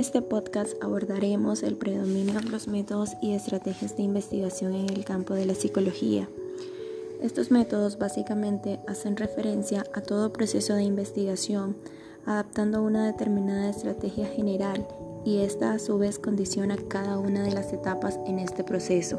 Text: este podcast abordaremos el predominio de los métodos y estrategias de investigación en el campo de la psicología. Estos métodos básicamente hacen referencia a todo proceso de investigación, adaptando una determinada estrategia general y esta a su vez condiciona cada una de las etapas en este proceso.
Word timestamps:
este 0.00 0.22
podcast 0.22 0.82
abordaremos 0.82 1.62
el 1.62 1.76
predominio 1.76 2.40
de 2.40 2.48
los 2.48 2.68
métodos 2.68 3.10
y 3.20 3.34
estrategias 3.34 3.98
de 3.98 4.02
investigación 4.02 4.74
en 4.74 4.88
el 4.88 5.04
campo 5.04 5.34
de 5.34 5.44
la 5.44 5.54
psicología. 5.54 6.26
Estos 7.20 7.50
métodos 7.50 7.98
básicamente 7.98 8.80
hacen 8.88 9.18
referencia 9.18 9.84
a 9.92 10.00
todo 10.00 10.32
proceso 10.32 10.74
de 10.74 10.84
investigación, 10.84 11.76
adaptando 12.24 12.82
una 12.82 13.04
determinada 13.04 13.68
estrategia 13.68 14.26
general 14.26 14.88
y 15.26 15.40
esta 15.40 15.72
a 15.72 15.78
su 15.78 15.98
vez 15.98 16.18
condiciona 16.18 16.78
cada 16.88 17.18
una 17.18 17.42
de 17.42 17.52
las 17.52 17.70
etapas 17.74 18.18
en 18.26 18.38
este 18.38 18.64
proceso. 18.64 19.18